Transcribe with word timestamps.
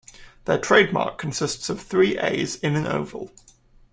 Their 0.45 0.57
trademark 0.57 1.19
consists 1.19 1.69
of 1.69 1.79
three 1.79 2.17
As 2.17 2.55
in 2.55 2.75
an 2.75 2.87
oval. 2.87 3.29